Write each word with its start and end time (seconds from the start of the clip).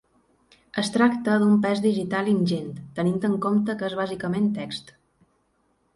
Es 0.81 0.87
tracta 0.95 1.35
d’un 1.43 1.59
pes 1.65 1.83
digital 1.87 2.31
ingent, 2.33 2.73
tenint 3.01 3.23
en 3.29 3.39
compte 3.47 3.79
que 3.83 3.91
és 3.93 3.97
bàsicament 4.03 4.53
text. 4.61 4.91